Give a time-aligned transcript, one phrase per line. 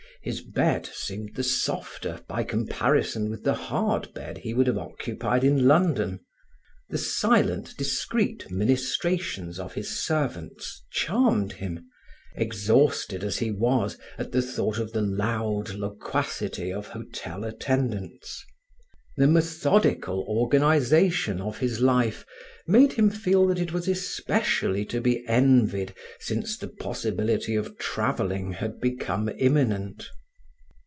[0.23, 5.43] His bed seemed the softer by comparison with the hard bed he would have occupied
[5.43, 6.19] in London.
[6.89, 11.87] The silent, discreet ministrations of his servants charmed him,
[12.35, 18.45] exhausted as he was at the thought of the loud loquacity of hotel attendants.
[19.17, 22.25] The methodical organization of his life
[22.65, 28.53] made him feel that it was especially to be envied since the possibility of traveling
[28.53, 30.07] had become imminent.